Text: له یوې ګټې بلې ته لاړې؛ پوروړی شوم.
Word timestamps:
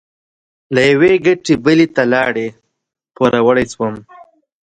له 0.73 0.81
یوې 0.91 1.13
ګټې 1.25 1.53
بلې 1.63 1.87
ته 1.95 2.03
لاړې؛ 2.13 2.47
پوروړی 3.15 3.65
شوم. 3.73 3.95